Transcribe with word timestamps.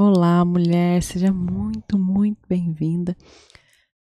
Olá, 0.00 0.44
mulher, 0.44 1.02
seja 1.02 1.32
muito, 1.32 1.98
muito 1.98 2.38
bem-vinda. 2.48 3.16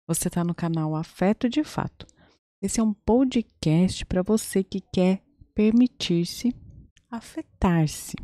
Você 0.06 0.28
está 0.28 0.44
no 0.44 0.54
canal 0.54 0.94
Afeto 0.94 1.48
de 1.48 1.64
Fato. 1.64 2.06
Esse 2.62 2.82
é 2.82 2.84
um 2.84 2.94
podcast 2.94 4.06
para 4.06 4.22
você 4.22 4.62
que 4.62 4.82
quer 4.82 5.24
permitir-se 5.54 6.54
afetar-se. 7.10 8.18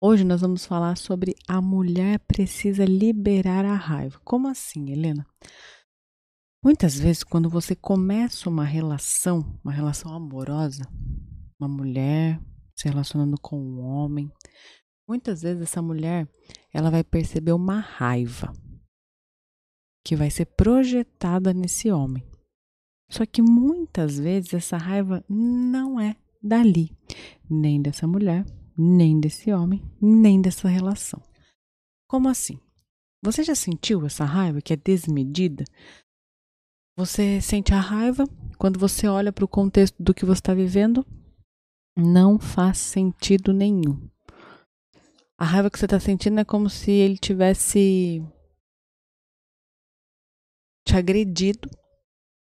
Hoje 0.00 0.24
nós 0.24 0.40
vamos 0.40 0.64
falar 0.64 0.96
sobre 0.96 1.36
a 1.46 1.60
mulher 1.60 2.20
precisa 2.20 2.86
liberar 2.86 3.66
a 3.66 3.74
raiva. 3.74 4.18
Como 4.24 4.48
assim, 4.48 4.90
Helena? 4.90 5.26
Muitas 6.64 6.98
vezes, 6.98 7.22
quando 7.22 7.50
você 7.50 7.76
começa 7.76 8.48
uma 8.48 8.64
relação, 8.64 9.60
uma 9.62 9.74
relação 9.74 10.14
amorosa, 10.14 10.88
uma 11.60 11.68
mulher 11.68 12.40
se 12.74 12.88
relacionando 12.88 13.38
com 13.38 13.60
um 13.60 13.80
homem, 13.82 14.32
Muitas 15.08 15.40
vezes 15.40 15.62
essa 15.62 15.80
mulher, 15.80 16.28
ela 16.70 16.90
vai 16.90 17.02
perceber 17.02 17.52
uma 17.52 17.80
raiva 17.80 18.52
que 20.04 20.14
vai 20.14 20.30
ser 20.30 20.44
projetada 20.44 21.54
nesse 21.54 21.90
homem. 21.90 22.22
Só 23.10 23.24
que 23.24 23.40
muitas 23.40 24.18
vezes 24.18 24.52
essa 24.52 24.76
raiva 24.76 25.24
não 25.26 25.98
é 25.98 26.14
dali, 26.42 26.94
nem 27.48 27.80
dessa 27.80 28.06
mulher, 28.06 28.44
nem 28.76 29.18
desse 29.18 29.50
homem, 29.50 29.82
nem 29.98 30.42
dessa 30.42 30.68
relação. 30.68 31.22
Como 32.06 32.28
assim? 32.28 32.60
Você 33.22 33.42
já 33.42 33.54
sentiu 33.54 34.04
essa 34.04 34.26
raiva 34.26 34.60
que 34.60 34.74
é 34.74 34.76
desmedida? 34.76 35.64
Você 36.98 37.40
sente 37.40 37.72
a 37.72 37.80
raiva 37.80 38.24
quando 38.58 38.78
você 38.78 39.08
olha 39.08 39.32
para 39.32 39.44
o 39.44 39.48
contexto 39.48 39.96
do 40.02 40.12
que 40.12 40.26
você 40.26 40.40
está 40.40 40.52
vivendo? 40.52 41.06
Não 41.96 42.38
faz 42.38 42.78
sentido 42.78 43.54
nenhum. 43.54 44.08
A 45.40 45.44
raiva 45.44 45.70
que 45.70 45.78
você 45.78 45.86
tá 45.86 46.00
sentindo 46.00 46.40
é 46.40 46.44
como 46.44 46.68
se 46.68 46.90
ele 46.90 47.16
tivesse 47.16 48.20
te 50.84 50.96
agredido, 50.96 51.70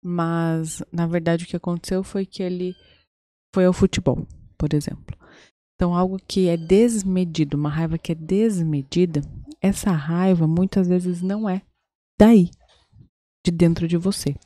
mas 0.05 0.83
na 0.93 1.07
verdade 1.07 1.45
o 1.45 1.47
que 1.47 1.57
aconteceu 1.57 2.05
foi 2.05 2.27
que 2.27 2.43
ele 2.43 2.75
foi 3.55 3.65
ao 3.65 3.73
futebol, 3.73 4.27
por 4.59 4.75
exemplo. 4.75 5.17
Então, 5.75 5.97
algo 5.97 6.19
que 6.29 6.49
é 6.49 6.57
desmedido, 6.57 7.57
uma 7.57 7.71
raiva 7.71 7.97
que 7.97 8.13
é 8.13 8.15
desmedida, 8.15 9.23
essa 9.63 9.91
raiva 9.91 10.47
muitas 10.47 10.87
vezes 10.87 11.23
não 11.23 11.49
é 11.49 11.63
daí, 12.19 12.51
de 13.45 13.51
dentro 13.51 13.89
de 13.89 13.97
você. 13.97 14.37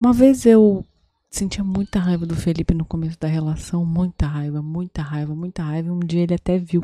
Uma 0.00 0.12
vez 0.12 0.46
eu 0.46 0.84
sentia 1.30 1.64
muita 1.64 1.98
raiva 1.98 2.24
do 2.24 2.36
Felipe 2.36 2.72
no 2.72 2.84
começo 2.84 3.18
da 3.18 3.26
relação, 3.26 3.84
muita 3.84 4.26
raiva, 4.26 4.62
muita 4.62 5.02
raiva, 5.02 5.34
muita 5.34 5.62
raiva. 5.62 5.92
Um 5.92 6.00
dia 6.00 6.22
ele 6.22 6.34
até 6.34 6.56
viu 6.58 6.82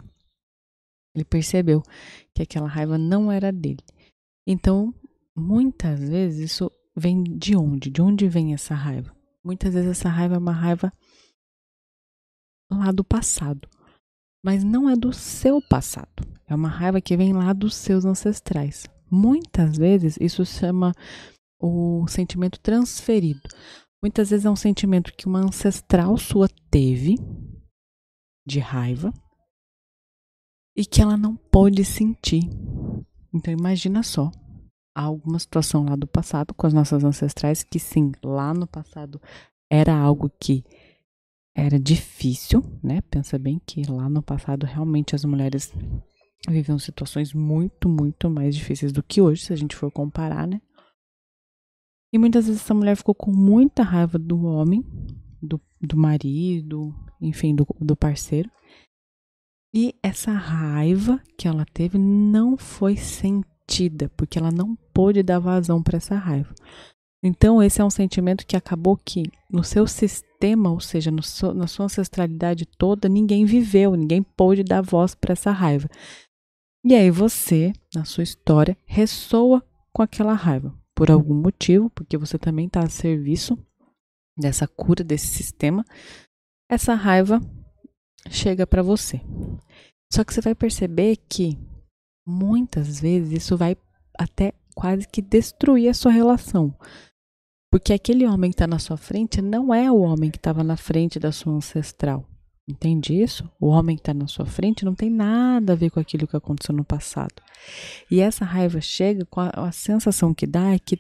ele 1.15 1.25
percebeu 1.25 1.83
que 2.35 2.43
aquela 2.43 2.69
raiva 2.69 2.97
não 2.97 3.31
era 3.31 3.53
dele. 3.53 3.83
Então, 4.47 4.95
muitas 5.37 6.01
vezes 6.01 6.53
isso 6.53 6.71
vem 6.97 7.23
de 7.23 7.57
onde? 7.57 7.91
De 7.91 8.03
onde 8.03 8.29
vem 8.29 8.55
essa 8.55 8.75
raiva? 8.75 9.15
Muitas 9.45 9.75
vezes 9.75 9.91
essa 9.91 10.09
raiva 10.09 10.37
é 10.37 10.39
uma 10.39 10.53
raiva 10.53 10.93
lá 12.71 12.91
do 12.91 13.05
passado, 13.05 13.69
mas 14.45 14.65
não 14.65 14.89
é 14.89 14.97
do 14.97 15.13
seu 15.13 15.61
passado. 15.69 16.23
É 16.47 16.55
uma 16.55 16.69
raiva 16.69 17.01
que 17.01 17.17
vem 17.17 17.33
lá 17.33 17.53
dos 17.53 17.75
seus 17.75 18.05
ancestrais. 18.05 18.87
Muitas 19.11 19.77
vezes 19.77 20.17
isso 20.21 20.45
chama 20.45 20.95
o 21.61 22.07
sentimento 22.09 22.59
transferido. 22.61 23.43
Muitas 24.03 24.31
vezes 24.31 24.47
é 24.47 24.51
um 24.51 24.57
sentimento 24.57 25.13
que 25.15 25.27
uma 25.27 25.41
ancestral 25.41 26.17
sua 26.17 26.49
teve 26.71 27.17
de 28.45 28.59
raiva 28.59 29.13
e 30.77 30.85
que 30.85 31.01
ela 31.01 31.17
não 31.17 31.37
pôde 31.37 31.85
sentir. 31.85 32.49
Então 33.33 33.53
imagina 33.53 34.03
só, 34.03 34.31
há 34.95 35.03
alguma 35.03 35.39
situação 35.39 35.85
lá 35.85 35.97
do 35.97 36.07
passado 36.07 36.55
com 36.55 36.67
as 36.67 36.73
nossas 36.73 37.05
ancestrais 37.05 37.63
que 37.63 37.79
sim, 37.79 38.13
lá 38.23 38.53
no 38.53 38.67
passado 38.67 39.21
era 39.71 39.95
algo 39.95 40.31
que 40.39 40.65
era 41.55 41.79
difícil, 41.79 42.63
né? 42.83 43.01
Pensa 43.11 43.39
bem 43.39 43.61
que 43.65 43.83
lá 43.83 44.09
no 44.09 44.23
passado 44.23 44.65
realmente 44.65 45.15
as 45.15 45.25
mulheres 45.25 45.73
viviam 46.49 46.79
situações 46.79 47.33
muito, 47.33 47.89
muito 47.89 48.29
mais 48.29 48.55
difíceis 48.55 48.93
do 48.93 49.03
que 49.03 49.21
hoje, 49.21 49.45
se 49.45 49.53
a 49.53 49.57
gente 49.57 49.77
for 49.77 49.91
comparar, 49.91 50.47
né? 50.47 50.61
E 52.13 52.19
muitas 52.19 52.47
vezes 52.47 52.61
essa 52.61 52.75
mulher 52.75 52.97
ficou 52.97 53.15
com 53.15 53.31
muita 53.31 53.83
raiva 53.83 54.19
do 54.19 54.45
homem, 54.45 54.85
do, 55.41 55.61
do 55.81 55.97
marido, 55.97 56.95
enfim, 57.21 57.55
do, 57.55 57.67
do 57.81 57.97
parceiro. 57.97 58.51
E 59.75 59.95
essa 60.03 60.33
raiva 60.33 61.21
que 61.37 61.49
ela 61.49 61.65
teve 61.65 61.97
não 61.99 62.59
foi 62.59 62.97
sentida, 62.97 64.11
porque 64.17 64.39
ela 64.39 64.51
não 64.51 64.77
pôde 64.93 65.23
dar 65.23 65.39
vazão 65.39 65.83
para 65.83 65.97
essa 65.97 66.15
raiva. 66.15 66.55
Então, 67.25 67.63
esse 67.63 67.81
é 67.81 67.85
um 67.85 67.91
sentimento 67.91 68.47
que 68.47 68.57
acabou 68.57 68.97
que 68.97 69.23
no 69.49 69.63
seu 69.63 69.87
sistema, 69.87 70.71
ou 70.71 70.81
seja, 70.81 71.11
na 71.11 71.23
sua 71.67 71.85
ancestralidade 71.85 72.67
toda, 72.67 73.09
ninguém 73.09 73.45
viveu, 73.45 73.95
ninguém 73.95 74.23
pôde 74.23 74.65
dar 74.65 74.83
voz 74.83 75.15
para 75.15 75.33
essa 75.33 75.53
raiva. 75.53 75.89
E 76.85 76.95
aí 76.95 77.11
você, 77.11 77.73
na 77.95 78.05
sua 78.05 78.25
história, 78.25 78.77
ressoa 78.85 79.65
com 79.93 80.03
aquela 80.03 80.35
raiva, 80.35 80.77
por 80.95 81.11
algum 81.11 81.35
motivo, 81.35 81.89
porque 81.91 82.19
você 82.19 82.37
também 82.37 82.67
está 82.67 82.81
a 82.81 82.91
serviço 82.91 83.57
dessa 84.37 84.67
cura, 84.67 85.05
desse 85.05 85.29
sistema. 85.29 85.85
Essa 86.69 86.95
raiva 86.95 87.41
chega 88.31 88.67
para 88.67 88.83
você. 88.83 89.21
Só 90.13 90.25
que 90.25 90.33
você 90.33 90.41
vai 90.41 90.55
perceber 90.55 91.17
que 91.29 91.59
muitas 92.27 93.01
vezes 93.01 93.43
isso 93.45 93.57
vai 93.57 93.77
até 94.19 94.53
quase 94.75 95.09
que 95.09 95.23
destruir 95.23 95.89
a 95.89 95.95
sua 95.95 96.13
relação. 96.13 96.75
Porque 97.71 97.93
aquele 97.93 98.27
homem 98.27 98.51
que 98.51 98.55
está 98.55 98.67
na 98.67 98.79
sua 98.79 98.97
frente 98.97 99.41
não 99.41 99.73
é 99.73 99.91
o 99.91 100.01
homem 100.01 100.31
que 100.31 100.37
estava 100.37 100.63
na 100.63 100.77
frente 100.77 101.19
da 101.19 101.33
sua 101.33 101.55
ancestral. 101.55 102.29
Entende 102.69 103.21
isso? 103.21 103.51
O 103.59 103.69
homem 103.69 103.97
que 103.97 104.03
está 104.03 104.15
na 104.15 104.27
sua 104.27 104.47
frente 104.47 104.85
não 104.85 104.95
tem 104.95 105.11
nada 105.11 105.73
a 105.73 105.77
ver 105.77 105.91
com 105.91 105.99
aquilo 105.99 106.27
que 106.27 106.37
aconteceu 106.37 106.75
no 106.75 106.85
passado. 106.85 107.35
E 108.11 108.21
essa 108.21 108.45
raiva 108.45 108.81
chega 108.81 109.25
com 109.25 109.41
a, 109.41 109.49
a 109.49 109.73
sensação 109.73 110.35
que 110.35 110.47
dá 110.47 110.75
é 110.75 110.79
que 110.79 110.99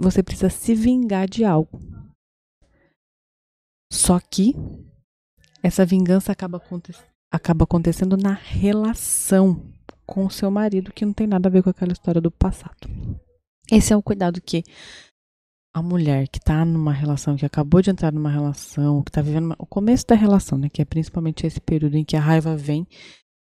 você 0.00 0.22
precisa 0.22 0.48
se 0.48 0.74
vingar 0.74 1.28
de 1.28 1.44
algo. 1.44 1.80
Só 3.92 4.20
que 4.20 4.54
essa 5.62 5.84
vingança 5.84 6.32
acaba, 6.32 6.56
aconte 6.56 6.92
acaba 7.30 7.64
acontecendo 7.64 8.16
na 8.16 8.32
relação 8.32 9.62
com 10.06 10.26
o 10.26 10.30
seu 10.30 10.50
marido, 10.50 10.92
que 10.92 11.04
não 11.04 11.12
tem 11.12 11.26
nada 11.26 11.48
a 11.48 11.52
ver 11.52 11.62
com 11.62 11.70
aquela 11.70 11.92
história 11.92 12.20
do 12.20 12.30
passado. 12.30 12.88
Esse 13.70 13.92
é 13.92 13.96
o 13.96 14.02
cuidado 14.02 14.40
que 14.40 14.64
a 15.72 15.80
mulher 15.80 16.26
que 16.26 16.38
está 16.38 16.64
numa 16.64 16.92
relação, 16.92 17.36
que 17.36 17.46
acabou 17.46 17.80
de 17.80 17.90
entrar 17.90 18.12
numa 18.12 18.30
relação, 18.30 19.02
que 19.02 19.10
está 19.10 19.22
vivendo 19.22 19.44
uma, 19.44 19.56
o 19.58 19.66
começo 19.66 20.04
da 20.06 20.16
relação, 20.16 20.58
né, 20.58 20.68
que 20.68 20.82
é 20.82 20.84
principalmente 20.84 21.46
esse 21.46 21.60
período 21.60 21.96
em 21.96 22.04
que 22.04 22.16
a 22.16 22.20
raiva 22.20 22.56
vem 22.56 22.86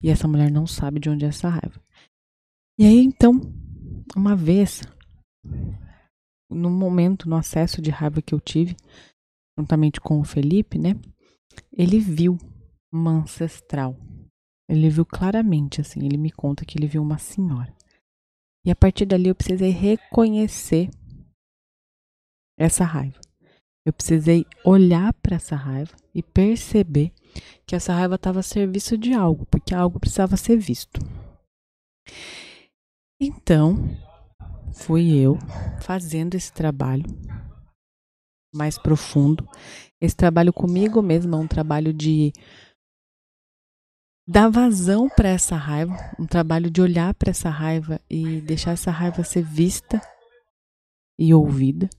e 0.02 0.10
essa 0.10 0.28
mulher 0.28 0.52
não 0.52 0.66
sabe 0.66 1.00
de 1.00 1.10
onde 1.10 1.26
é 1.26 1.28
essa 1.28 1.50
raiva. 1.50 1.80
E 2.80 2.86
aí, 2.86 2.98
então, 2.98 3.40
uma 4.16 4.36
vez, 4.36 4.82
no 6.50 6.70
momento, 6.70 7.30
no 7.30 7.36
acesso 7.36 7.82
de 7.82 7.92
raiva 7.92 8.22
que 8.22 8.34
eu 8.34 8.40
tive, 8.40 8.76
juntamente 9.58 10.02
com 10.02 10.20
o 10.20 10.24
Felipe, 10.26 10.80
né, 10.80 10.96
ele 11.72 12.00
viu 12.00 12.38
uma 12.92 13.12
ancestral. 13.12 13.96
Ele 14.70 14.90
viu 14.90 15.06
claramente, 15.06 15.82
assim, 15.82 16.04
ele 16.04 16.18
me 16.18 16.32
conta 16.32 16.66
que 16.66 16.78
ele 16.78 16.88
viu 16.88 17.02
uma 17.02 17.18
senhora. 17.18 17.74
E 18.66 18.72
a 18.72 18.76
partir 18.76 19.06
dali 19.06 19.30
eu 19.30 19.36
precisei 19.36 19.70
reconhecer 19.70 20.90
essa 22.58 22.84
raiva. 22.84 23.20
Eu 23.86 23.94
precisei 23.94 24.46
olhar 24.64 25.14
para 25.14 25.36
essa 25.36 25.56
raiva 25.56 25.96
e 26.14 26.24
perceber 26.24 27.14
que 27.68 27.76
essa 27.76 27.94
raiva 27.94 28.16
estava 28.16 28.40
a 28.40 28.44
serviço 28.44 28.98
de 28.98 29.14
algo, 29.14 29.46
porque 29.46 29.76
algo 29.76 30.00
precisava 30.00 30.36
ser 30.36 30.58
visto. 30.58 31.00
Então, 33.22 33.76
fui 34.74 35.16
eu 35.16 35.38
fazendo 35.82 36.34
esse 36.34 36.52
trabalho 36.52 37.06
mais 38.56 38.78
profundo. 38.78 39.48
Esse 40.00 40.16
trabalho 40.16 40.54
comigo 40.54 41.02
mesmo 41.02 41.36
é 41.36 41.40
um 41.40 41.48
trabalho 41.48 41.94
de 41.94 42.32
dar 44.28 44.50
vazão 44.50 45.08
para 45.08 45.30
essa 45.30 45.56
raiva, 45.56 45.96
um 46.20 46.26
trabalho 46.26 46.70
de 46.70 46.82
olhar 46.82 47.14
para 47.14 47.30
essa 47.30 47.50
raiva 47.50 48.02
e 48.10 48.42
deixar 48.42 48.72
essa 48.72 48.90
raiva 48.92 49.24
ser 49.24 49.44
vista 49.44 50.02
e 51.20 51.34
ouvida. 51.34 51.90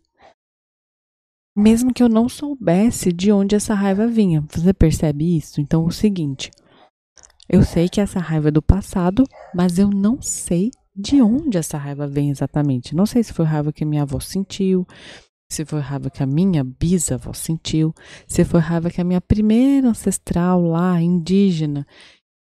Mesmo 1.56 1.94
que 1.94 2.02
eu 2.02 2.08
não 2.08 2.28
soubesse 2.28 3.12
de 3.12 3.32
onde 3.32 3.54
essa 3.54 3.74
raiva 3.74 4.06
vinha. 4.06 4.44
Você 4.50 4.74
percebe 4.74 5.36
isso? 5.36 5.60
Então, 5.60 5.84
é 5.84 5.86
o 5.86 5.90
seguinte: 5.90 6.50
eu 7.48 7.62
sei 7.62 7.88
que 7.88 8.00
essa 8.00 8.18
raiva 8.18 8.48
é 8.48 8.50
do 8.50 8.60
passado, 8.60 9.24
mas 9.54 9.78
eu 9.78 9.88
não 9.88 10.20
sei 10.20 10.70
de 10.94 11.22
onde 11.22 11.56
essa 11.56 11.78
raiva 11.78 12.06
vem 12.06 12.30
exatamente. 12.30 12.94
Não 12.94 13.06
sei 13.06 13.22
se 13.22 13.32
foi 13.32 13.44
raiva 13.44 13.72
que 13.72 13.84
minha 13.84 14.02
avó 14.02 14.18
sentiu, 14.18 14.86
se 15.48 15.64
foi 15.64 15.80
raiva 15.80 16.10
que 16.10 16.22
a 16.22 16.26
minha 16.26 16.64
bisavó 16.64 17.32
sentiu, 17.32 17.94
se 18.26 18.44
foi 18.44 18.60
raiva 18.60 18.90
que 18.90 19.00
a 19.00 19.04
minha 19.04 19.20
primeira 19.20 19.88
ancestral 19.88 20.62
lá, 20.62 21.00
indígena, 21.00 21.86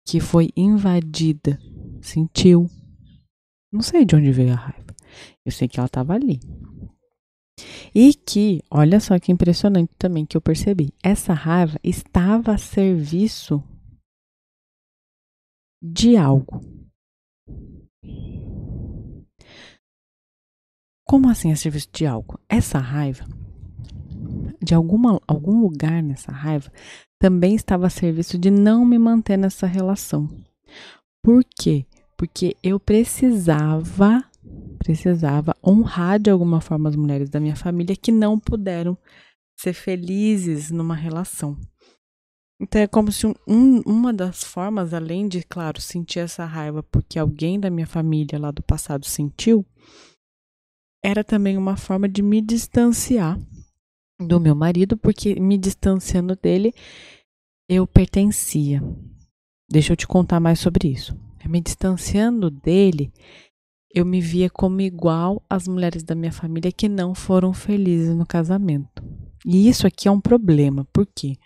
que 0.05 0.19
foi 0.19 0.49
invadida, 0.55 1.59
sentiu. 2.01 2.69
Não 3.71 3.81
sei 3.81 4.03
de 4.03 4.15
onde 4.15 4.31
veio 4.31 4.51
a 4.51 4.55
raiva. 4.55 4.95
Eu 5.45 5.51
sei 5.51 5.67
que 5.67 5.79
ela 5.79 5.87
estava 5.87 6.13
ali. 6.13 6.39
E 7.93 8.13
que, 8.13 8.61
olha 8.69 8.99
só 8.99 9.17
que 9.19 9.31
impressionante 9.31 9.91
também 9.97 10.25
que 10.25 10.35
eu 10.35 10.41
percebi. 10.41 10.93
Essa 11.03 11.33
raiva 11.33 11.79
estava 11.83 12.53
a 12.53 12.57
serviço 12.57 13.63
de 15.81 16.17
algo. 16.17 16.61
Como 21.11 21.27
assim 21.29 21.51
a 21.51 21.57
serviço 21.57 21.89
de 21.91 22.05
algo? 22.05 22.39
Essa 22.47 22.79
raiva, 22.79 23.25
de 24.63 24.73
alguma, 24.73 25.21
algum 25.27 25.59
lugar 25.59 26.01
nessa 26.01 26.31
raiva, 26.31 26.71
também 27.19 27.53
estava 27.53 27.87
a 27.87 27.89
serviço 27.89 28.37
de 28.37 28.49
não 28.49 28.85
me 28.85 28.97
manter 28.97 29.35
nessa 29.35 29.67
relação. 29.67 30.29
Por 31.21 31.43
quê? 31.43 31.85
Porque 32.15 32.55
eu 32.63 32.79
precisava 32.79 34.23
precisava 34.79 35.53
honrar 35.61 36.17
de 36.17 36.29
alguma 36.29 36.61
forma 36.61 36.87
as 36.87 36.95
mulheres 36.95 37.29
da 37.29 37.41
minha 37.41 37.57
família 37.57 37.93
que 37.93 38.09
não 38.09 38.39
puderam 38.39 38.97
ser 39.59 39.73
felizes 39.73 40.71
numa 40.71 40.95
relação. 40.95 41.59
Então 42.57 42.81
é 42.81 42.87
como 42.87 43.11
se 43.11 43.27
um, 43.27 43.81
uma 43.85 44.13
das 44.13 44.45
formas, 44.45 44.93
além 44.93 45.27
de, 45.27 45.43
claro, 45.43 45.81
sentir 45.81 46.19
essa 46.19 46.45
raiva 46.45 46.81
porque 46.81 47.19
alguém 47.19 47.59
da 47.59 47.69
minha 47.69 47.85
família 47.85 48.39
lá 48.39 48.49
do 48.49 48.63
passado 48.63 49.05
sentiu, 49.05 49.65
era 51.03 51.23
também 51.23 51.57
uma 51.57 51.75
forma 51.75 52.07
de 52.07 52.21
me 52.21 52.41
distanciar 52.41 53.39
do 54.19 54.39
meu 54.39 54.55
marido, 54.55 54.95
porque 54.95 55.39
me 55.39 55.57
distanciando 55.57 56.35
dele, 56.35 56.73
eu 57.67 57.87
pertencia. 57.87 58.81
Deixa 59.69 59.93
eu 59.93 59.97
te 59.97 60.07
contar 60.07 60.39
mais 60.39 60.59
sobre 60.59 60.89
isso. 60.89 61.17
Me 61.45 61.59
distanciando 61.59 62.51
dele, 62.51 63.11
eu 63.93 64.05
me 64.05 64.21
via 64.21 64.49
como 64.49 64.79
igual 64.79 65.43
às 65.49 65.67
mulheres 65.67 66.03
da 66.03 66.13
minha 66.13 66.31
família 66.31 66.71
que 66.71 66.87
não 66.87 67.15
foram 67.15 67.53
felizes 67.53 68.15
no 68.15 68.25
casamento. 68.25 69.03
E 69.45 69.67
isso 69.67 69.87
aqui 69.87 70.07
é 70.07 70.11
um 70.11 70.21
problema. 70.21 70.87
Por 70.93 71.05
quê? 71.05 71.37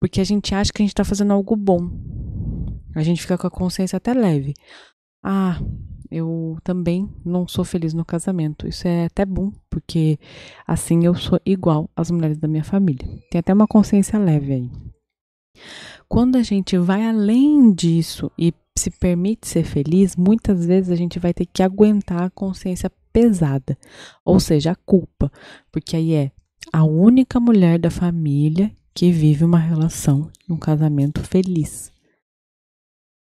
Porque 0.00 0.20
a 0.20 0.24
gente 0.24 0.54
acha 0.54 0.72
que 0.72 0.82
a 0.82 0.84
gente 0.84 0.92
está 0.92 1.04
fazendo 1.04 1.32
algo 1.32 1.54
bom. 1.54 1.90
A 2.94 3.02
gente 3.02 3.22
fica 3.22 3.38
com 3.38 3.46
a 3.46 3.50
consciência 3.50 3.96
até 3.96 4.12
leve. 4.12 4.54
Ah, 5.22 5.60
eu 6.10 6.58
também 6.64 7.08
não 7.24 7.46
sou 7.46 7.64
feliz 7.64 7.94
no 7.94 8.04
casamento. 8.04 8.66
Isso 8.66 8.88
é 8.88 9.06
até 9.06 9.24
bom, 9.24 9.52
porque 9.68 10.18
assim 10.66 11.04
eu 11.04 11.14
sou 11.14 11.40
igual 11.44 11.88
às 11.94 12.10
mulheres 12.10 12.38
da 12.38 12.48
minha 12.48 12.64
família. 12.64 13.06
Tem 13.30 13.38
até 13.38 13.52
uma 13.52 13.66
consciência 13.66 14.18
leve 14.18 14.52
aí. 14.52 14.70
Quando 16.08 16.36
a 16.36 16.42
gente 16.42 16.76
vai 16.76 17.06
além 17.06 17.72
disso 17.72 18.30
e 18.36 18.52
se 18.76 18.90
permite 18.90 19.46
ser 19.46 19.64
feliz, 19.64 20.16
muitas 20.16 20.64
vezes 20.64 20.90
a 20.90 20.96
gente 20.96 21.18
vai 21.18 21.32
ter 21.34 21.46
que 21.46 21.62
aguentar 21.62 22.22
a 22.22 22.30
consciência 22.30 22.90
pesada, 23.12 23.76
ou 24.24 24.40
seja, 24.40 24.72
a 24.72 24.76
culpa, 24.76 25.30
porque 25.70 25.96
aí 25.96 26.14
é 26.14 26.32
a 26.72 26.84
única 26.84 27.38
mulher 27.40 27.78
da 27.78 27.90
família 27.90 28.72
que 28.94 29.10
vive 29.12 29.44
uma 29.44 29.58
relação, 29.58 30.30
um 30.48 30.56
casamento 30.56 31.20
feliz. 31.22 31.92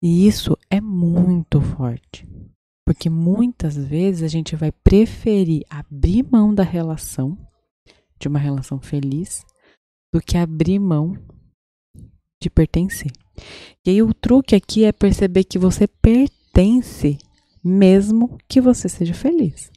E 0.02 0.28
isso 0.28 0.58
é 0.70 0.80
muito 0.80 1.60
forte, 1.60 2.28
porque 2.88 3.10
muitas 3.10 3.76
vezes 3.76 4.24
a 4.24 4.30
gente 4.30 4.56
vai 4.56 4.72
preferir 4.72 5.66
abrir 5.70 6.26
mão 6.32 6.56
da 6.56 6.64
relação, 6.64 7.38
de 8.18 8.30
uma 8.30 8.40
relação 8.40 8.80
feliz, 8.80 9.46
do 10.10 10.22
que 10.22 10.38
abrir 10.38 10.80
mão 10.80 11.18
de 12.42 12.50
pertencer. 12.50 13.12
E 13.86 13.90
aí 13.90 14.02
o 14.02 14.14
truque 14.14 14.56
aqui 14.56 14.86
é 14.86 14.94
perceber 14.94 15.44
que 15.44 15.60
você 15.60 15.86
pertence, 15.86 17.18
mesmo 17.62 18.38
que 18.48 18.62
você 18.62 18.88
seja 18.88 19.14
feliz. 19.14 19.70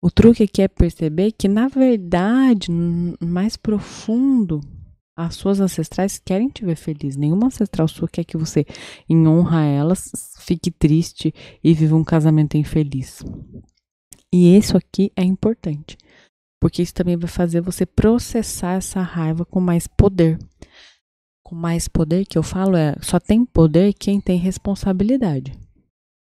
O 0.00 0.08
truque 0.08 0.44
aqui 0.44 0.62
é 0.62 0.68
perceber 0.68 1.32
que, 1.32 1.48
na 1.48 1.66
verdade, 1.66 2.70
mais 3.20 3.56
profundo, 3.56 4.60
as 5.16 5.34
suas 5.34 5.60
ancestrais 5.60 6.18
querem 6.18 6.48
te 6.48 6.64
ver 6.64 6.76
feliz. 6.76 7.16
Nenhuma 7.16 7.46
ancestral 7.46 7.88
sua 7.88 8.08
quer 8.08 8.24
que 8.24 8.36
você, 8.36 8.64
em 9.08 9.26
honra 9.26 9.60
a 9.60 9.64
elas, 9.64 10.10
fique 10.38 10.70
triste 10.70 11.34
e 11.62 11.74
viva 11.74 11.96
um 11.96 12.04
casamento 12.04 12.56
infeliz. 12.56 13.22
E 14.32 14.56
isso 14.56 14.76
aqui 14.76 15.12
é 15.14 15.22
importante, 15.22 15.96
porque 16.60 16.82
isso 16.82 16.94
também 16.94 17.16
vai 17.16 17.28
fazer 17.28 17.60
você 17.60 17.84
processar 17.84 18.74
essa 18.74 19.02
raiva 19.02 19.44
com 19.44 19.60
mais 19.60 19.86
poder 19.86 20.38
com 21.52 21.56
mais 21.56 21.86
poder 21.86 22.24
que 22.24 22.38
eu 22.38 22.42
falo 22.42 22.74
é 22.74 22.96
só 23.02 23.20
tem 23.20 23.44
poder 23.44 23.92
quem 23.92 24.18
tem 24.18 24.38
responsabilidade. 24.38 25.52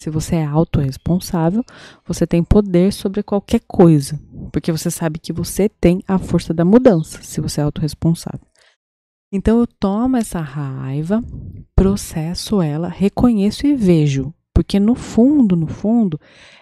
Se 0.03 0.11
você 0.11 0.35
é 0.35 0.45
autorresponsável, 0.45 1.65
você 2.05 2.27
tem 2.27 2.43
poder 2.43 2.93
sobre 2.93 3.23
qualquer 3.23 3.61
coisa, 3.61 4.21
porque 4.51 4.73
você 4.73 4.91
sabe 4.91 5.21
que 5.21 5.33
você 5.33 5.69
tem 5.69 6.03
a 6.09 6.19
força 6.19 6.53
da 6.53 6.65
mudança, 6.65 7.23
se 7.23 7.41
você 7.41 7.61
é 7.61 7.65
autorresponsável. 7.65 8.45
Então 9.33 9.61
eu 9.61 9.67
tomo 9.67 10.19
essa 10.19 10.41
raiva, 10.41 11.25
processo 11.75 12.61
ela, 12.61 12.89
reconheço 12.89 13.67
e 13.67 13.75
vejo, 13.75 14.33
porque 14.55 14.79
no 14.79 14.95
fundo, 14.95 15.57
no 15.57 15.67
fundo, 15.67 16.21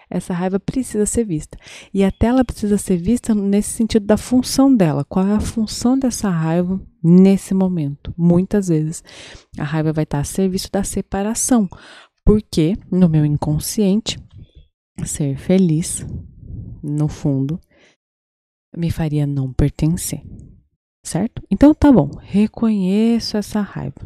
essa 0.09 0.33
raiva 0.33 0.57
precisa 0.57 1.05
ser 1.05 1.25
vista. 1.25 1.57
E 1.93 2.01
até 2.03 2.27
ela 2.27 2.45
precisa 2.45 2.77
ser 2.77 2.95
vista 2.95 3.35
nesse 3.35 3.69
sentido 3.69 4.05
da 4.05 4.15
função 4.15 4.73
dela. 4.73 5.03
Qual 5.03 5.27
é 5.27 5.33
a 5.33 5.39
função 5.41 5.99
dessa 5.99 6.29
raiva 6.29 6.79
nesse 7.03 7.53
momento? 7.53 8.13
Muitas 8.17 8.69
vezes 8.69 9.03
a 9.57 9.63
raiva 9.63 9.91
vai 9.91 10.03
estar 10.03 10.19
a 10.19 10.23
serviço 10.23 10.69
da 10.71 10.83
separação, 10.83 11.69
porque 12.25 12.77
no 12.89 13.09
meu 13.09 13.25
inconsciente, 13.25 14.17
ser 15.03 15.37
feliz, 15.37 16.05
no 16.81 17.09
fundo, 17.09 17.59
me 18.77 18.89
faria 18.89 19.27
não 19.27 19.51
pertencer. 19.51 20.23
Certo? 21.03 21.41
Então 21.49 21.73
tá 21.73 21.91
bom, 21.91 22.11
reconheço 22.21 23.37
essa 23.37 23.61
raiva. 23.61 24.01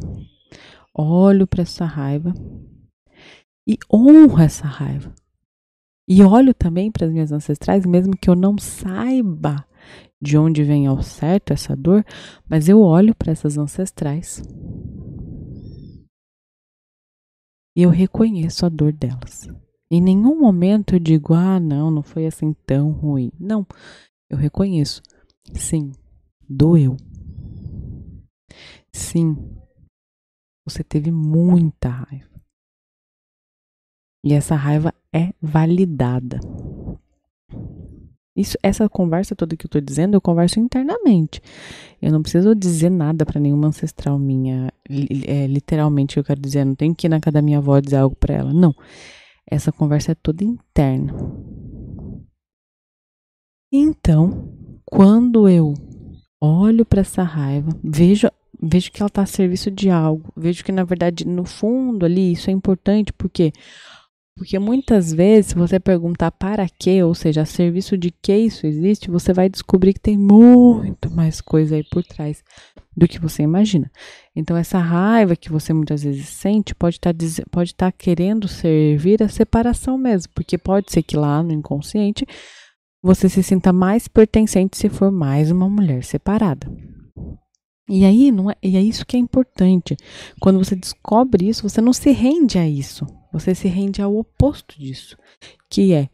Olho 0.94 1.46
para 1.46 1.62
essa 1.62 1.84
raiva 1.84 2.32
e 3.68 3.78
honro 3.92 4.40
essa 4.40 4.66
raiva. 4.66 5.14
E 6.08 6.22
olho 6.22 6.54
também 6.54 6.90
para 6.90 7.06
as 7.06 7.12
minhas 7.12 7.32
ancestrais, 7.32 7.84
mesmo 7.84 8.16
que 8.16 8.30
eu 8.30 8.34
não 8.34 8.56
saiba 8.58 9.66
de 10.20 10.38
onde 10.38 10.62
vem 10.62 10.86
ao 10.86 11.02
certo 11.02 11.52
essa 11.52 11.76
dor, 11.76 12.04
mas 12.48 12.68
eu 12.68 12.80
olho 12.80 13.14
para 13.14 13.32
essas 13.32 13.58
ancestrais 13.58 14.42
e 17.76 17.82
eu 17.82 17.90
reconheço 17.90 18.64
a 18.64 18.70
dor 18.70 18.90
delas. 18.90 19.46
Em 19.90 20.00
nenhum 20.00 20.40
momento 20.40 20.94
eu 20.94 20.98
digo, 20.98 21.34
ah, 21.34 21.60
não, 21.60 21.90
não 21.90 22.02
foi 22.02 22.26
assim 22.26 22.54
tão 22.66 22.90
ruim. 22.90 23.30
Não, 23.38 23.66
eu 24.30 24.38
reconheço. 24.38 25.02
Sim, 25.54 25.92
doeu. 26.48 26.96
Sim, 28.92 29.36
você 30.64 30.82
teve 30.82 31.10
muita 31.10 31.88
raiva. 31.88 32.36
E 34.24 34.32
essa 34.32 34.56
raiva 34.56 34.92
é 35.12 35.32
validada. 35.40 36.40
Isso, 38.36 38.58
essa 38.62 38.88
conversa 38.88 39.34
toda 39.34 39.56
que 39.56 39.64
eu 39.64 39.70
tô 39.70 39.80
dizendo, 39.80 40.14
eu 40.14 40.20
converso 40.20 40.60
internamente. 40.60 41.40
Eu 42.02 42.12
não 42.12 42.20
preciso 42.20 42.54
dizer 42.54 42.90
nada 42.90 43.24
para 43.24 43.40
nenhuma 43.40 43.68
ancestral 43.68 44.18
minha. 44.18 44.70
É, 45.26 45.46
literalmente, 45.46 46.18
eu 46.18 46.24
quero 46.24 46.40
dizer, 46.40 46.60
eu 46.60 46.66
não 46.66 46.74
tenho 46.74 46.94
que 46.94 47.06
ir 47.06 47.10
na 47.10 47.20
casa 47.20 47.34
da 47.34 47.42
minha 47.42 47.58
avó 47.58 47.80
dizer 47.80 47.96
algo 47.96 48.14
para 48.16 48.34
ela. 48.34 48.52
Não. 48.52 48.74
Essa 49.48 49.72
conversa 49.72 50.12
é 50.12 50.14
toda 50.14 50.44
interna. 50.44 51.14
Então, 53.72 54.52
quando 54.84 55.48
eu 55.48 55.72
olho 56.40 56.84
para 56.84 57.00
essa 57.00 57.22
raiva, 57.22 57.70
vejo 57.82 58.28
vejo 58.58 58.90
que 58.90 59.02
ela 59.02 59.08
está 59.08 59.22
a 59.22 59.26
serviço 59.26 59.70
de 59.70 59.90
algo, 59.90 60.32
vejo 60.34 60.64
que 60.64 60.72
na 60.72 60.82
verdade 60.82 61.26
no 61.26 61.44
fundo 61.44 62.06
ali 62.06 62.32
isso 62.32 62.48
é 62.48 62.52
importante 62.52 63.12
porque 63.12 63.52
porque 64.36 64.58
muitas 64.58 65.14
vezes, 65.14 65.46
se 65.46 65.54
você 65.54 65.80
perguntar 65.80 66.30
para 66.30 66.68
quê, 66.68 67.02
ou 67.02 67.14
seja, 67.14 67.40
a 67.40 67.46
serviço 67.46 67.96
de 67.96 68.10
que 68.10 68.36
isso 68.36 68.66
existe, 68.66 69.10
você 69.10 69.32
vai 69.32 69.48
descobrir 69.48 69.94
que 69.94 70.00
tem 70.00 70.18
muito 70.18 71.10
mais 71.10 71.40
coisa 71.40 71.74
aí 71.74 71.82
por 71.82 72.04
trás 72.04 72.44
do 72.94 73.08
que 73.08 73.18
você 73.18 73.42
imagina. 73.42 73.90
Então, 74.34 74.54
essa 74.54 74.78
raiva 74.78 75.34
que 75.34 75.50
você 75.50 75.72
muitas 75.72 76.02
vezes 76.02 76.28
sente 76.28 76.74
pode 76.74 76.96
estar 76.96 77.14
tá, 77.14 77.44
pode 77.50 77.74
tá 77.74 77.90
querendo 77.90 78.46
servir 78.46 79.22
a 79.22 79.28
separação 79.28 79.96
mesmo, 79.96 80.30
porque 80.34 80.58
pode 80.58 80.92
ser 80.92 81.02
que 81.02 81.16
lá 81.16 81.42
no 81.42 81.52
inconsciente 81.52 82.26
você 83.02 83.28
se 83.28 83.42
sinta 83.42 83.72
mais 83.72 84.08
pertencente 84.08 84.76
se 84.76 84.88
for 84.88 85.10
mais 85.10 85.50
uma 85.50 85.68
mulher 85.68 86.04
separada. 86.04 86.70
E 87.88 88.04
aí, 88.04 88.32
não 88.32 88.50
é, 88.50 88.56
e 88.62 88.76
é 88.76 88.82
isso 88.82 89.06
que 89.06 89.16
é 89.16 89.20
importante. 89.20 89.96
Quando 90.40 90.58
você 90.58 90.74
descobre 90.74 91.48
isso, 91.48 91.68
você 91.68 91.80
não 91.80 91.92
se 91.92 92.10
rende 92.10 92.58
a 92.58 92.68
isso. 92.68 93.06
Você 93.32 93.54
se 93.54 93.68
rende 93.68 94.02
ao 94.02 94.16
oposto 94.16 94.78
disso, 94.78 95.16
que 95.70 95.92
é 95.92 96.08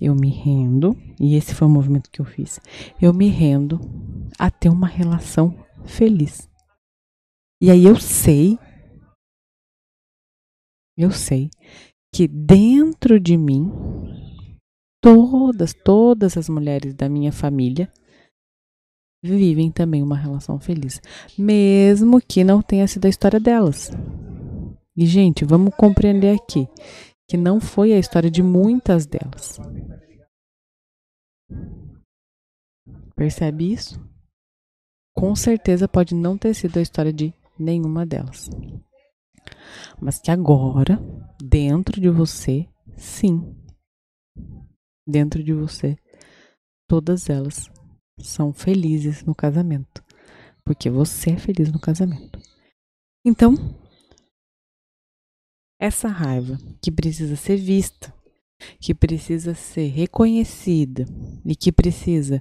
eu 0.00 0.14
me 0.14 0.28
rendo, 0.28 0.96
e 1.18 1.34
esse 1.34 1.54
foi 1.54 1.66
o 1.66 1.70
movimento 1.70 2.10
que 2.10 2.20
eu 2.20 2.24
fiz. 2.24 2.60
Eu 3.00 3.12
me 3.14 3.28
rendo 3.28 3.80
a 4.38 4.50
ter 4.50 4.68
uma 4.68 4.86
relação 4.86 5.56
feliz. 5.84 6.48
E 7.60 7.70
aí 7.70 7.84
eu 7.84 7.96
sei 7.96 8.58
eu 10.96 11.10
sei 11.10 11.50
que 12.10 12.26
dentro 12.26 13.20
de 13.20 13.36
mim, 13.36 13.70
todas, 15.06 15.72
todas 15.72 16.36
as 16.36 16.48
mulheres 16.48 16.92
da 16.92 17.08
minha 17.08 17.30
família 17.30 17.88
vivem 19.22 19.70
também 19.70 20.02
uma 20.02 20.16
relação 20.16 20.58
feliz, 20.58 21.00
mesmo 21.38 22.20
que 22.20 22.42
não 22.42 22.60
tenha 22.60 22.88
sido 22.88 23.06
a 23.06 23.08
história 23.08 23.38
delas. 23.38 23.90
E, 24.96 25.06
gente, 25.06 25.44
vamos 25.44 25.72
compreender 25.76 26.34
aqui 26.34 26.68
que 27.28 27.36
não 27.36 27.60
foi 27.60 27.92
a 27.92 27.98
história 27.98 28.28
de 28.28 28.42
muitas 28.42 29.06
delas. 29.06 29.60
Percebe 33.14 33.72
isso? 33.72 34.00
Com 35.14 35.36
certeza 35.36 35.86
pode 35.86 36.16
não 36.16 36.36
ter 36.36 36.52
sido 36.52 36.78
a 36.78 36.82
história 36.82 37.12
de 37.12 37.32
nenhuma 37.56 38.04
delas. 38.04 38.50
Mas 40.00 40.18
que 40.18 40.32
agora, 40.32 40.98
dentro 41.40 42.00
de 42.00 42.10
você, 42.10 42.66
sim. 42.96 43.54
Dentro 45.06 45.42
de 45.42 45.52
você, 45.52 45.96
todas 46.88 47.30
elas 47.30 47.70
são 48.20 48.52
felizes 48.52 49.22
no 49.24 49.34
casamento. 49.34 50.02
Porque 50.64 50.90
você 50.90 51.30
é 51.30 51.36
feliz 51.36 51.70
no 51.70 51.78
casamento. 51.78 52.40
Então, 53.24 53.54
essa 55.78 56.08
raiva 56.08 56.58
que 56.82 56.90
precisa 56.90 57.36
ser 57.36 57.56
vista, 57.56 58.12
que 58.80 58.94
precisa 58.94 59.54
ser 59.54 59.88
reconhecida 59.88 61.04
e 61.44 61.54
que 61.54 61.70
precisa 61.70 62.40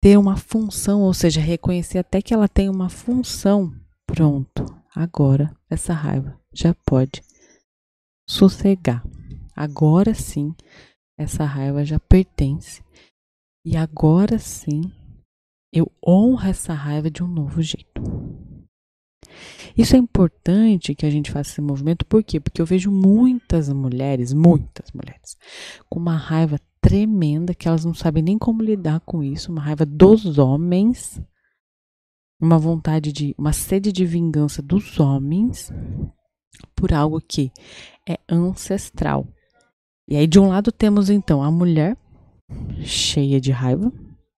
ter 0.00 0.16
uma 0.18 0.36
função, 0.36 1.02
ou 1.02 1.14
seja, 1.14 1.40
reconhecer 1.40 1.98
até 1.98 2.22
que 2.22 2.32
ela 2.32 2.48
tem 2.48 2.68
uma 2.68 2.88
função, 2.88 3.74
pronto. 4.06 4.64
Agora 4.94 5.54
essa 5.68 5.92
raiva 5.92 6.38
já 6.52 6.72
pode 6.86 7.22
sossegar. 8.28 9.02
Agora 9.54 10.14
sim, 10.14 10.54
essa 11.18 11.44
raiva 11.44 11.84
já 11.84 11.98
pertence. 12.00 12.82
E 13.64 13.76
agora 13.76 14.38
sim, 14.38 14.82
eu 15.72 15.90
honro 16.06 16.46
essa 16.46 16.72
raiva 16.74 17.10
de 17.10 17.22
um 17.22 17.28
novo 17.28 17.62
jeito. 17.62 18.02
Isso 19.76 19.96
é 19.96 19.98
importante 19.98 20.94
que 20.94 21.06
a 21.06 21.10
gente 21.10 21.30
faça 21.30 21.50
esse 21.50 21.60
movimento, 21.60 22.06
por 22.06 22.22
quê? 22.22 22.38
Porque 22.38 22.60
eu 22.60 22.66
vejo 22.66 22.90
muitas 22.90 23.68
mulheres, 23.68 24.32
muitas 24.32 24.92
mulheres, 24.92 25.36
com 25.88 25.98
uma 25.98 26.16
raiva 26.16 26.60
tremenda 26.80 27.54
que 27.54 27.66
elas 27.66 27.84
não 27.84 27.94
sabem 27.94 28.22
nem 28.22 28.38
como 28.38 28.62
lidar 28.62 29.00
com 29.00 29.24
isso, 29.24 29.50
uma 29.50 29.62
raiva 29.62 29.84
dos 29.86 30.38
homens, 30.38 31.20
uma 32.40 32.58
vontade 32.58 33.10
de, 33.10 33.34
uma 33.38 33.52
sede 33.52 33.90
de 33.90 34.04
vingança 34.04 34.60
dos 34.60 35.00
homens 35.00 35.72
por 36.76 36.92
algo 36.92 37.20
que 37.20 37.50
é 38.08 38.18
ancestral. 38.28 39.26
E 40.08 40.16
aí 40.16 40.26
de 40.26 40.38
um 40.38 40.48
lado 40.48 40.70
temos 40.70 41.08
então 41.08 41.42
a 41.42 41.50
mulher 41.50 41.96
cheia 42.82 43.40
de 43.40 43.50
raiva, 43.50 43.92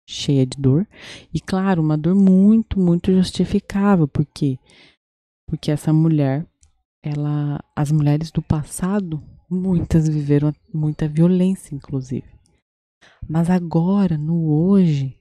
cheia 0.09 0.47
de 0.47 0.57
dor, 0.61 0.87
e 1.35 1.41
claro, 1.41 1.83
uma 1.83 1.99
dor 1.99 2.15
muito, 2.15 2.79
muito 2.79 3.13
justificável, 3.13 4.07
porque 4.07 4.59
porque 5.49 5.71
essa 5.71 5.93
mulher, 5.93 6.45
ela, 7.03 7.61
as 7.75 7.93
mulheres 7.93 8.33
do 8.33 8.43
passado, 8.43 9.23
muitas 9.49 10.09
viveram 10.09 10.53
muita 10.75 11.09
violência, 11.09 11.75
inclusive. 11.75 12.27
Mas 13.29 13.49
agora, 13.49 14.19
no 14.19 14.51
hoje, 14.51 15.17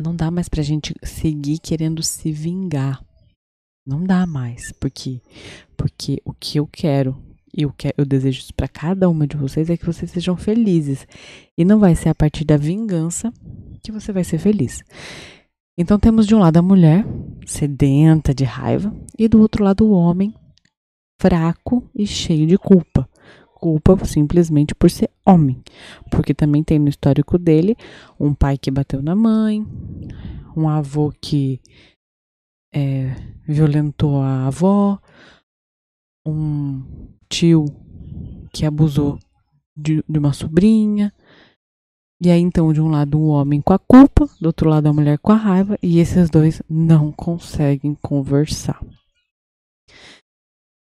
não 0.00 0.16
dá 0.16 0.32
mais 0.32 0.48
pra 0.48 0.62
gente 0.62 0.94
seguir 1.04 1.58
querendo 1.60 2.02
se 2.02 2.32
vingar. 2.32 3.04
Não 3.86 4.04
dá 4.04 4.26
mais, 4.26 4.72
porque 4.72 5.20
porque 5.76 6.20
o 6.24 6.32
que 6.32 6.58
eu 6.58 6.66
quero 6.66 7.16
e 7.54 7.66
o 7.66 7.72
que 7.72 7.92
eu 7.96 8.04
desejo 8.04 8.46
para 8.56 8.66
cada 8.66 9.08
uma 9.08 9.26
de 9.26 9.36
vocês 9.36 9.68
é 9.68 9.76
que 9.76 9.84
vocês 9.84 10.10
sejam 10.10 10.36
felizes. 10.36 11.06
E 11.56 11.64
não 11.64 11.78
vai 11.78 11.94
ser 11.94 12.08
a 12.08 12.14
partir 12.14 12.44
da 12.44 12.56
vingança 12.56 13.32
que 13.82 13.92
você 13.92 14.12
vai 14.12 14.24
ser 14.24 14.38
feliz. 14.38 14.82
Então 15.76 15.98
temos 15.98 16.26
de 16.26 16.34
um 16.34 16.38
lado 16.38 16.56
a 16.58 16.62
mulher 16.62 17.04
sedenta 17.46 18.34
de 18.34 18.44
raiva 18.44 18.94
e 19.18 19.28
do 19.28 19.40
outro 19.40 19.64
lado 19.64 19.86
o 19.86 19.92
homem 19.92 20.34
fraco 21.20 21.88
e 21.94 22.06
cheio 22.06 22.46
de 22.46 22.56
culpa. 22.56 23.08
Culpa 23.54 23.96
simplesmente 24.04 24.74
por 24.74 24.90
ser 24.90 25.08
homem, 25.24 25.62
porque 26.10 26.34
também 26.34 26.64
tem 26.64 26.80
no 26.80 26.88
histórico 26.88 27.38
dele 27.38 27.76
um 28.18 28.34
pai 28.34 28.58
que 28.58 28.72
bateu 28.72 29.00
na 29.00 29.14
mãe, 29.14 29.64
um 30.56 30.68
avô 30.68 31.12
que 31.20 31.60
é, 32.74 33.14
violentou 33.46 34.20
a 34.20 34.46
avó, 34.46 34.98
um 36.26 36.82
tio 37.28 37.64
que 38.52 38.66
abusou 38.66 39.18
de, 39.76 40.04
de 40.08 40.18
uma 40.18 40.32
sobrinha, 40.32 41.12
e 42.24 42.30
aí, 42.30 42.40
então, 42.40 42.72
de 42.72 42.80
um 42.80 42.88
lado 42.88 43.18
o 43.18 43.26
homem 43.26 43.60
com 43.60 43.72
a 43.72 43.78
culpa, 43.80 44.30
do 44.40 44.46
outro 44.46 44.70
lado 44.70 44.86
a 44.86 44.92
mulher 44.92 45.18
com 45.18 45.32
a 45.32 45.36
raiva, 45.36 45.76
e 45.82 45.98
esses 45.98 46.30
dois 46.30 46.62
não 46.70 47.10
conseguem 47.10 47.96
conversar. 48.00 48.80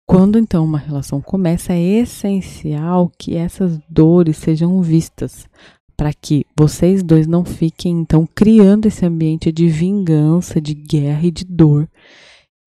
Quando 0.06 0.38
então 0.38 0.66
uma 0.66 0.78
relação 0.78 1.22
começa, 1.22 1.72
é 1.72 1.80
essencial 1.80 3.10
que 3.18 3.38
essas 3.38 3.80
dores 3.90 4.36
sejam 4.36 4.82
vistas, 4.82 5.48
para 5.96 6.12
que 6.12 6.46
vocês 6.58 7.02
dois 7.02 7.26
não 7.26 7.46
fiquem 7.46 7.94
então 8.00 8.28
criando 8.36 8.88
esse 8.88 9.06
ambiente 9.06 9.50
de 9.50 9.70
vingança, 9.70 10.60
de 10.60 10.74
guerra 10.74 11.26
e 11.26 11.32
de 11.32 11.46
dor, 11.46 11.88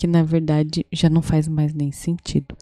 que 0.03 0.07
na 0.09 0.25
verdade 0.25 0.85
já 0.93 1.09
não 1.09 1.23
faz 1.23 1.47
mais 1.47 1.73
nem 1.73 1.93
sentido. 1.93 2.57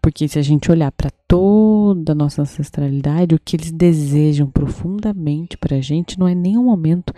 Porque 0.00 0.28
se 0.28 0.38
a 0.38 0.42
gente 0.42 0.70
olhar 0.70 0.92
para 0.92 1.10
toda 1.26 2.12
a 2.12 2.14
nossa 2.14 2.42
ancestralidade, 2.42 3.34
o 3.34 3.40
que 3.44 3.56
eles 3.56 3.72
desejam 3.72 4.48
profundamente 4.48 5.58
para 5.58 5.78
a 5.78 5.80
gente 5.80 6.16
não 6.16 6.28
é 6.28 6.36
nenhum 6.36 6.62
momento 6.62 7.12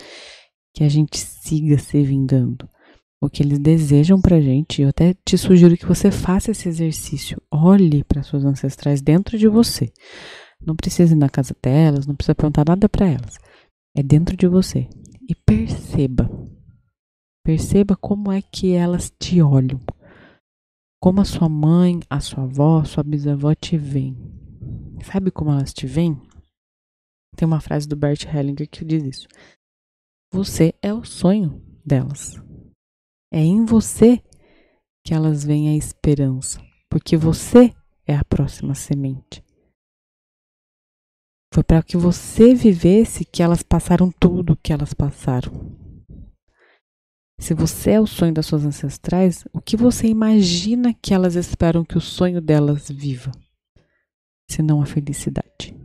que 0.73 0.83
a 0.83 0.88
gente 0.88 1.18
siga 1.18 1.76
se 1.76 2.02
vingando. 2.02 2.66
O 3.21 3.28
que 3.28 3.42
eles 3.42 3.59
desejam 3.59 4.18
para 4.18 4.37
a 4.37 4.40
gente, 4.40 4.80
eu 4.80 4.88
até 4.88 5.14
te 5.23 5.37
sugiro 5.37 5.76
que 5.76 5.85
você 5.85 6.11
faça 6.11 6.52
esse 6.52 6.71
exercício. 6.71 7.38
Olhe 7.52 8.02
para 8.02 8.23
suas 8.23 8.47
ancestrais 8.47 9.02
dentro 9.02 9.37
de 9.37 9.47
você. 9.47 9.92
Não 10.59 10.75
precisa 10.75 11.12
ir 11.12 11.18
na 11.18 11.28
casa 11.28 11.54
delas, 11.62 12.06
não 12.06 12.14
precisa 12.14 12.35
perguntar 12.35 12.64
nada 12.66 12.88
para 12.88 13.06
elas. 13.06 13.37
É 13.95 14.02
dentro 14.02 14.35
de 14.38 14.49
você. 14.49 14.88
E 15.28 15.35
perceba. 15.35 16.30
Perceba 17.47 17.95
como 17.95 18.33
é 18.33 18.43
que 18.43 18.73
elas 18.73 19.09
te 19.09 19.41
olham 19.41 19.81
como 21.07 21.21
a 21.21 21.25
sua 21.25 21.49
mãe, 21.49 22.00
a 22.11 22.19
sua 22.19 22.43
avó, 22.43 22.81
a 22.81 22.85
sua 22.85 23.05
bisavó 23.05 23.55
te 23.55 23.79
veem. 23.79 24.17
Sabe 25.05 25.31
como 25.31 25.53
elas 25.53 25.73
te 25.73 25.87
veem? 25.87 26.21
Tem 27.37 27.47
uma 27.47 27.61
frase 27.61 27.87
do 27.87 27.95
Bert 27.95 28.25
Hellinger 28.25 28.69
que 28.69 28.85
diz 28.85 29.05
isso. 29.05 29.29
Você 30.33 30.75
é 30.83 30.93
o 30.93 31.05
sonho 31.05 31.62
delas. 31.85 32.35
É 33.33 33.38
em 33.38 33.65
você 33.65 34.21
que 35.05 35.15
elas 35.15 35.45
veem 35.45 35.69
a 35.69 35.76
esperança, 35.76 36.61
porque 36.91 37.17
você 37.17 37.73
é 38.05 38.17
a 38.17 38.25
próxima 38.25 38.75
semente. 38.75 39.45
Foi 41.55 41.62
para 41.62 41.85
que 41.85 41.97
você 41.97 42.53
vivesse 42.53 43.25
que 43.25 43.45
elas 43.45 43.62
passaram 43.62 44.11
tudo 44.11 44.55
o 44.55 44.57
que 44.57 44.73
elas 44.73 44.93
passaram. 44.93 45.86
Se 47.38 47.55
você 47.55 47.93
é 47.93 48.00
o 48.00 48.07
sonho 48.07 48.33
das 48.33 48.47
suas 48.47 48.64
ancestrais, 48.64 49.45
o 49.52 49.61
que 49.61 49.76
você 49.76 50.07
imagina 50.09 50.95
que 50.95 51.12
elas 51.12 51.35
esperam 51.35 51.85
que 51.85 51.99
o 51.99 52.00
sonho 52.00 52.40
delas 52.40 52.88
viva? 52.90 53.31
Se 54.50 54.62
não 54.62 54.81
a 54.81 54.87
felicidade. 54.87 55.76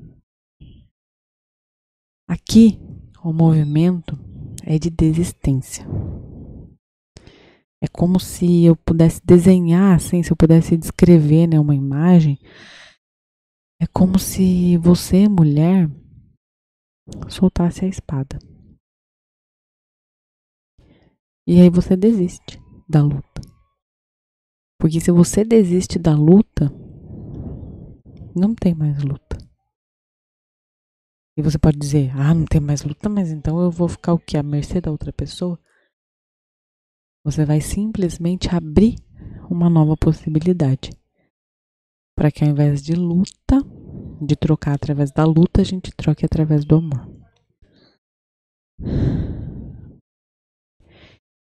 Aqui, 2.28 2.80
o 3.24 3.34
movimento 3.34 4.18
é 4.64 4.80
de 4.80 4.90
desistência. 4.90 5.86
É 7.84 7.88
como 7.88 8.20
se 8.20 8.64
eu 8.64 8.76
pudesse 8.76 9.20
desenhar, 9.26 9.96
assim, 9.96 10.22
se 10.24 10.32
eu 10.32 10.38
pudesse 10.38 10.78
descrever 10.78 11.48
né, 11.48 11.60
uma 11.60 11.76
imagem. 11.76 12.40
É 13.82 13.88
como 13.88 14.20
se 14.20 14.78
você, 14.78 15.28
mulher, 15.28 15.90
soltasse 17.28 17.84
a 17.84 17.88
espada. 17.88 18.40
E 21.52 21.60
aí 21.60 21.70
você 21.70 21.98
desiste 21.98 22.64
da 22.88 23.04
luta. 23.04 23.42
Porque 24.80 25.02
se 25.02 25.12
você 25.12 25.44
desiste 25.44 26.00
da 26.00 26.16
luta, 26.16 26.74
não 28.34 28.56
tem 28.56 28.74
mais 28.74 29.04
luta. 29.04 29.38
E 31.38 31.42
você 31.42 31.60
pode 31.60 31.78
dizer, 31.78 32.10
ah, 32.16 32.34
não 32.34 32.46
tem 32.46 32.62
mais 32.62 32.84
luta, 32.84 33.10
mas 33.10 33.34
então 33.34 33.60
eu 33.60 33.70
vou 33.70 33.90
ficar 33.90 34.14
o 34.14 34.18
quê? 34.18 34.38
À 34.38 34.44
mercê 34.44 34.80
da 34.80 34.92
outra 34.92 35.12
pessoa? 35.12 35.60
Você 37.26 37.44
vai 37.44 37.60
simplesmente 37.60 38.48
abrir 38.48 38.96
uma 39.50 39.70
nova 39.70 39.98
possibilidade. 39.98 40.92
Para 42.16 42.32
que 42.32 42.46
ao 42.46 42.50
invés 42.50 42.82
de 42.82 42.94
luta, 42.94 43.58
de 44.22 44.38
trocar 44.38 44.76
através 44.76 45.12
da 45.12 45.26
luta, 45.26 45.60
a 45.60 45.66
gente 45.66 45.92
troque 45.92 46.26
através 46.26 46.64
do 46.64 46.78
amor. 46.78 47.11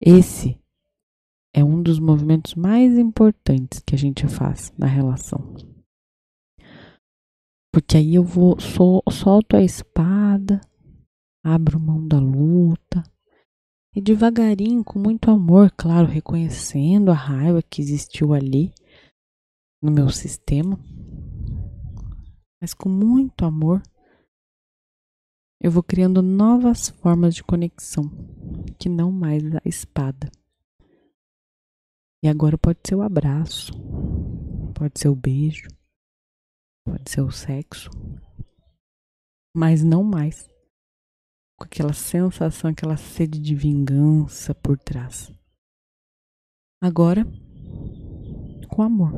Esse 0.04 0.60
é 1.54 1.62
um 1.62 1.80
dos 1.80 2.00
movimentos 2.00 2.56
mais 2.56 2.98
importantes 2.98 3.78
que 3.86 3.94
a 3.94 3.98
gente 3.98 4.26
faz 4.26 4.72
na 4.76 4.86
relação. 4.86 5.54
Porque 7.72 7.96
aí 7.96 8.16
eu 8.16 8.24
vou, 8.24 8.58
sol, 8.58 9.00
solto 9.08 9.56
a 9.56 9.62
espada, 9.62 10.60
abro 11.44 11.78
mão 11.78 12.04
da 12.06 12.18
luta 12.18 13.04
e 13.94 14.00
devagarinho, 14.00 14.82
com 14.82 14.98
muito 14.98 15.30
amor, 15.30 15.70
claro, 15.70 16.08
reconhecendo 16.08 17.12
a 17.12 17.14
raiva 17.14 17.62
que 17.62 17.80
existiu 17.80 18.34
ali 18.34 18.74
no 19.80 19.92
meu 19.92 20.08
sistema, 20.08 20.80
mas 22.60 22.74
com 22.74 22.88
muito 22.88 23.44
amor, 23.44 23.80
eu 25.60 25.70
vou 25.70 25.82
criando 25.82 26.20
novas 26.22 26.88
formas 26.88 27.36
de 27.36 27.44
conexão, 27.44 28.10
que 28.82 28.88
não 28.88 29.12
mais 29.12 29.44
a 29.54 29.60
espada. 29.64 30.28
E 32.20 32.28
agora 32.28 32.58
pode 32.58 32.80
ser 32.84 32.96
o 32.96 33.02
abraço, 33.02 33.72
pode 34.74 34.98
ser 34.98 35.08
o 35.08 35.14
beijo, 35.14 35.68
pode 36.84 37.08
ser 37.08 37.20
o 37.20 37.30
sexo, 37.30 37.88
mas 39.56 39.84
não 39.84 40.02
mais 40.02 40.48
com 41.56 41.64
aquela 41.64 41.92
sensação, 41.92 42.70
aquela 42.70 42.96
sede 42.96 43.38
de 43.38 43.54
vingança 43.54 44.52
por 44.52 44.76
trás. 44.76 45.30
Agora, 46.82 47.24
com 48.68 48.82
amor. 48.82 49.12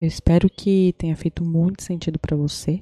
Eu 0.00 0.06
espero 0.06 0.48
que 0.48 0.92
tenha 0.96 1.16
feito 1.16 1.44
muito 1.44 1.82
sentido 1.82 2.20
para 2.20 2.36
você. 2.36 2.78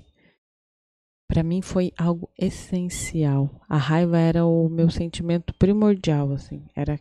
Para 1.32 1.42
mim 1.42 1.62
foi 1.62 1.94
algo 1.96 2.28
essencial. 2.38 3.58
A 3.66 3.78
raiva 3.78 4.18
era 4.18 4.44
o 4.44 4.68
meu 4.68 4.90
sentimento 4.90 5.54
primordial, 5.54 6.30
assim. 6.30 6.66
Era 6.76 7.00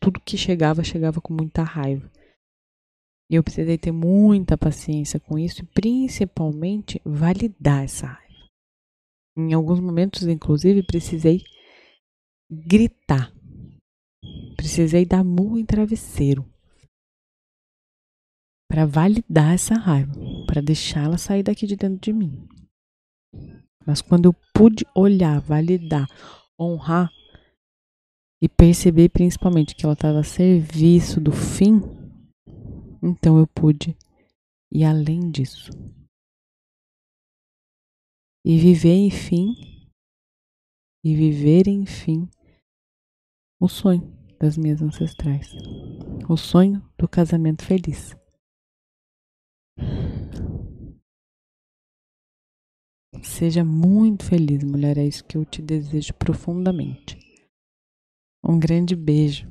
tudo 0.00 0.20
que 0.20 0.38
chegava, 0.38 0.84
chegava 0.84 1.20
com 1.20 1.34
muita 1.34 1.64
raiva. 1.64 2.08
E 3.28 3.34
eu 3.34 3.42
precisei 3.42 3.76
ter 3.76 3.90
muita 3.90 4.56
paciência 4.56 5.18
com 5.18 5.36
isso 5.36 5.60
e 5.60 5.66
principalmente 5.66 7.02
validar 7.04 7.82
essa 7.82 8.06
raiva. 8.06 8.48
Em 9.36 9.52
alguns 9.52 9.80
momentos, 9.80 10.22
inclusive, 10.22 10.86
precisei 10.86 11.42
gritar. 12.48 13.34
Precisei 14.56 15.04
dar 15.04 15.24
murro 15.24 15.58
em 15.58 15.66
travesseiro 15.66 16.48
para 18.70 18.86
validar 18.86 19.52
essa 19.52 19.74
raiva, 19.74 20.12
para 20.46 20.62
deixá-la 20.62 21.18
sair 21.18 21.42
daqui 21.42 21.66
de 21.66 21.74
dentro 21.74 21.98
de 21.98 22.12
mim. 22.12 22.46
Mas 23.86 24.00
quando 24.00 24.26
eu 24.26 24.34
pude 24.54 24.84
olhar, 24.94 25.40
validar, 25.40 26.06
honrar 26.58 27.10
e 28.42 28.48
perceber 28.48 29.08
principalmente 29.10 29.74
que 29.74 29.84
ela 29.84 29.94
estava 29.94 30.20
a 30.20 30.24
serviço 30.24 31.20
do 31.20 31.32
fim, 31.32 31.80
então 33.02 33.38
eu 33.38 33.46
pude 33.46 33.96
ir 34.72 34.84
além 34.84 35.30
disso. 35.30 35.70
E 38.46 38.58
viver, 38.58 38.96
enfim, 38.96 39.54
e 41.04 41.14
viver, 41.14 41.68
enfim, 41.68 42.28
o 43.60 43.68
sonho 43.68 44.12
das 44.38 44.58
minhas 44.58 44.82
ancestrais. 44.82 45.50
O 46.28 46.36
sonho 46.36 46.82
do 46.98 47.08
casamento 47.08 47.64
feliz. 47.64 48.14
Seja 53.24 53.64
muito 53.64 54.24
feliz, 54.24 54.62
mulher. 54.62 54.98
É 54.98 55.04
isso 55.04 55.24
que 55.24 55.36
eu 55.36 55.44
te 55.44 55.62
desejo 55.62 56.12
profundamente. 56.14 57.18
Um 58.44 58.58
grande 58.58 58.94
beijo. 58.94 59.48